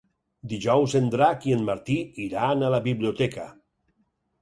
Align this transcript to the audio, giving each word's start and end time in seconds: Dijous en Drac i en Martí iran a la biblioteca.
Dijous 0.53 0.95
en 1.01 1.11
Drac 1.17 1.45
i 1.51 1.55
en 1.59 1.63
Martí 1.69 1.99
iran 2.27 2.67
a 2.71 2.75
la 2.79 2.83
biblioteca. 2.91 3.49